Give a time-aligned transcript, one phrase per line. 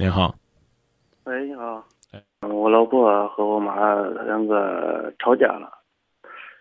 [0.00, 0.34] 您好，
[1.24, 1.84] 喂，你好。
[2.14, 5.70] 嗯，我老婆和我妈两个吵架了，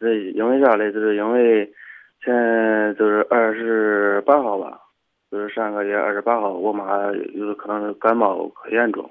[0.00, 0.90] 这因为啥嘞？
[0.90, 1.64] 就是因为
[2.24, 4.80] 前就是二十八号吧，
[5.30, 9.08] 就是上个月二十八号，我妈有可能是感冒可严重，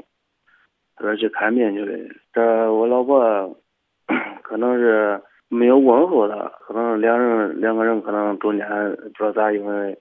[0.98, 1.98] 她说去看病去了。
[2.34, 3.58] 这我老婆
[4.44, 5.18] 可能是
[5.48, 9.98] 没有问候她，可能两人两个人可能中间不知道咋，因为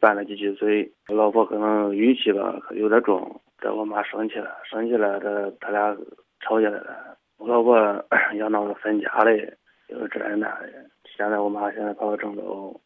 [0.00, 3.40] 拌了几句嘴，我老婆可能语气吧有点重。
[3.58, 5.96] 这我妈生气了，生气了，这他俩
[6.40, 7.16] 吵起来了。
[7.38, 7.76] 我老婆
[8.38, 9.52] 要闹着分家嘞，
[9.88, 10.68] 就是这那的。
[11.16, 12.78] 现在我妈现在跑到郑州，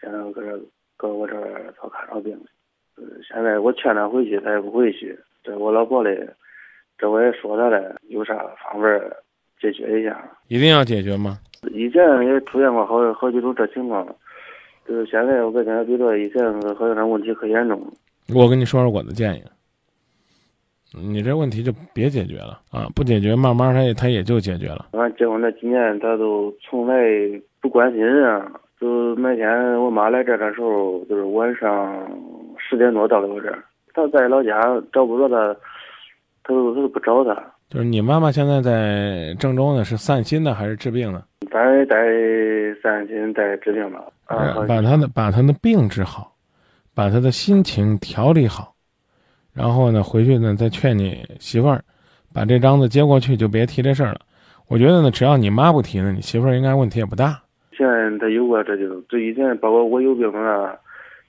[0.00, 0.60] 现在搁这
[0.96, 2.38] 搁我这儿找看着病。
[2.96, 5.18] 呃，现在我劝她回去，她也不回去。
[5.42, 6.28] 这我老婆嘞，
[6.96, 8.88] 这我也说她了，有啥方法
[9.60, 10.18] 解决一下？
[10.48, 11.38] 一定要解决吗？
[11.72, 14.06] 以前也出现过好好几种这情况，
[14.86, 17.80] 就是现在我感觉比这以前好像这问题可严重。
[18.34, 19.42] 我跟你说说我的建议，
[20.92, 22.88] 你这问题就别解决了啊！
[22.94, 24.86] 不解决，慢慢他也它也就解决了。
[24.92, 26.94] 俺结婚那几年，他都从来
[27.60, 28.42] 不关心人，
[28.80, 29.48] 就每天
[29.82, 31.94] 我妈来这儿的时候，就是晚上
[32.56, 33.62] 十点多到了我这儿。
[33.92, 34.60] 他在老家
[34.92, 35.54] 找不着他，
[36.42, 37.34] 他都他都不找他。
[37.68, 41.22] 就是你妈妈现在在郑州呢，是散心呢还是治病呢？
[41.50, 41.96] 咱在
[42.82, 46.32] 散心在治病吧啊，把她的把她的病治好，
[46.94, 48.72] 把她的心情调理好，
[49.52, 51.82] 然后呢，回去呢再劝你媳妇儿，
[52.32, 54.20] 把这张子接过去，就别提这事儿了。
[54.68, 57.40] 我觉得呢，只要你妈不提呢，你媳妇儿应该问题也不大。
[57.76, 60.74] 现在他有过这就这以前包括我有病啊，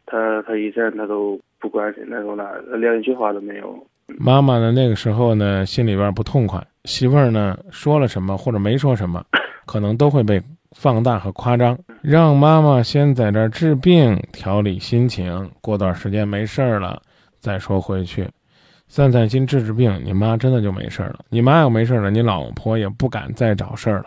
[0.06, 2.46] 他他以前他都不关心那种那，
[2.78, 3.88] 连一句话都没有。
[4.18, 9.24] 妈妈呢，那个时候呢，心里边不痛快，媳妇儿呢说了什么或者没说什么，
[9.66, 11.78] 可能都会被放大和夸张。
[12.02, 17.00] 让妈妈先在这儿治病，调理心情，过段时间没事儿了
[17.40, 18.28] 再说回去，
[18.88, 21.20] 散散心，治治病，你妈真的就没事儿了。
[21.30, 24.06] 你妈要没事儿了，你老婆也不敢再找事儿了。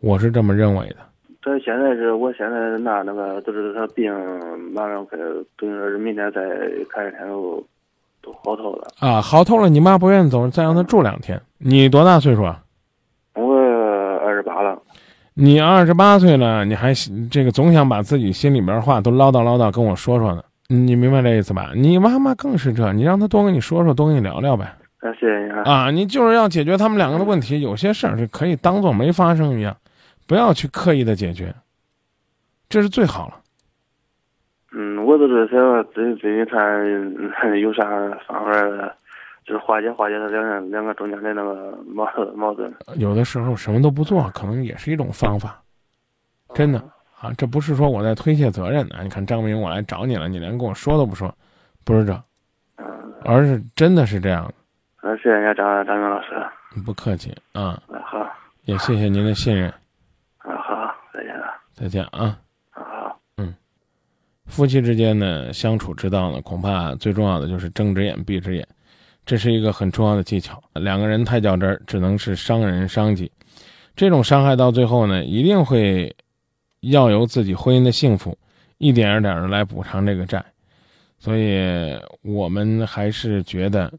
[0.00, 0.96] 我是这么认为的。
[1.44, 4.12] 他现在是我现在拿那个，就是他病
[4.72, 5.18] 马上快，
[5.56, 6.40] 等于说是明天再
[6.88, 7.64] 看一天都
[8.22, 8.86] 都好透了。
[9.00, 11.40] 啊，好透了，你妈不愿意走，再让她住两天。
[11.58, 12.62] 你多大岁数啊？
[13.34, 13.56] 我
[14.24, 14.80] 二十八了，
[15.34, 16.92] 你二十八岁了，你还
[17.28, 20.44] 这个总想把自己心里边话都唠叨唠叨跟我说说呢？
[20.72, 21.72] 你明白这意思吧？
[21.74, 24.64] 你妈妈更是这，你让她多跟你说说，多跟你聊聊呗。
[24.64, 25.62] 啊。
[25.64, 29.76] 啊，你就是要解决他们两个的问题，有些事儿是可以当做没发生一样，
[30.26, 31.54] 不要去刻意的解决，
[32.68, 33.38] 这是最好了。
[34.72, 36.58] 嗯，我都是想最最近看
[37.42, 37.84] 嗯有啥
[38.26, 38.52] 方法，
[39.44, 42.72] 就是化解化解他两人两个中间的那个矛盾矛盾。
[42.96, 45.62] 有的时候什么都不做，可能也是一种方法，
[46.54, 46.82] 真的
[47.22, 49.02] 啊，这不是说我在推卸责任啊。
[49.04, 51.32] 你看张明，我来找你了，你连跟我说都不说，
[51.84, 52.12] 不是这，
[52.78, 52.84] 嗯，
[53.24, 54.54] 而是真的是这样的。
[55.00, 56.28] 那谢谢你啊，张张明老师。
[56.84, 58.28] 不客气啊，啊好，
[58.64, 59.70] 也谢谢您的信任，
[60.38, 61.46] 啊好，再见了。
[61.72, 62.36] 再见啊。
[62.72, 63.20] 啊好。
[64.46, 68.66] 夫妻之间呢相处之道呢，恐怕最重要的就是睁只眼闭只眼，
[69.24, 70.60] 这是一个很重要的技巧。
[70.74, 73.30] 两个人太较真儿，只能是伤人伤己。
[73.94, 76.14] 这种伤害到最后呢，一定会
[76.82, 78.36] 要由自己婚姻的幸福
[78.78, 80.44] 一点一点的来补偿这个债。
[81.18, 83.92] 所以我们还是觉得，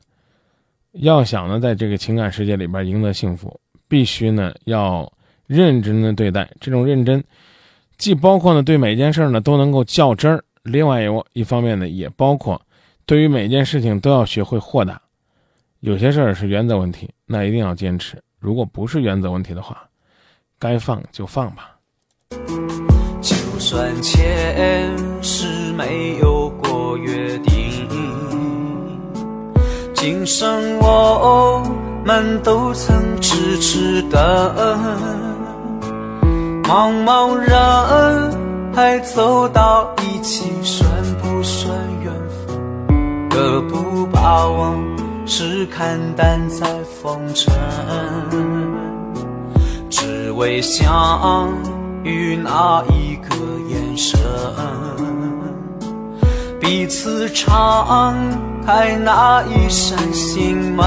[0.91, 5.11] 要想呢在这个情感世界里边赢得幸福，必须呢要
[5.47, 6.49] 认真的对待。
[6.59, 7.23] 这种认真。
[7.97, 12.61] 既包括呢对每件事呢都能够较真儿，另外有一方面呢也包括，
[13.05, 15.01] 对于每件事情都要学会豁达。
[15.79, 19.87] 有些事儿是原则问题，那一定要坚持；如果不是原则问题的话，
[20.59, 21.72] 该放就放吧。
[23.65, 27.87] 算前世没有过约定，
[29.93, 31.63] 今生我
[32.03, 34.21] 们都曾痴痴等。
[36.65, 40.85] 茫茫人海走到一起，算
[41.21, 41.73] 不算
[42.03, 42.11] 缘
[42.45, 43.29] 分？
[43.29, 44.77] 何不把往
[45.25, 46.67] 事看淡在
[47.01, 47.53] 风尘？
[49.89, 51.49] 只为相
[52.03, 53.35] 与那一个
[53.69, 54.19] 眼神，
[56.59, 58.15] 彼此敞
[58.65, 60.83] 开那一扇心门。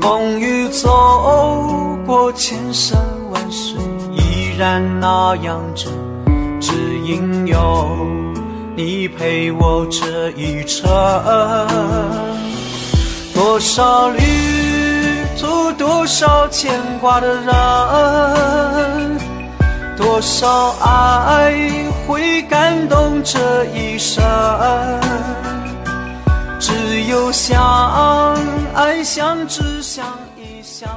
[0.00, 1.66] 风雨走
[2.04, 3.00] 过千山
[3.30, 3.80] 万水，
[4.12, 5.92] 依然那样真，
[6.60, 6.74] 只
[7.06, 7.88] 因有
[8.76, 10.84] 你陪我这一程。
[13.32, 14.18] 多少旅
[15.36, 19.18] 出，多少牵挂的人，
[19.96, 21.52] 多少爱
[22.06, 24.22] 会感动这一生。
[26.60, 28.34] 只有相
[28.74, 30.04] 爱相知相
[30.36, 30.88] 依相。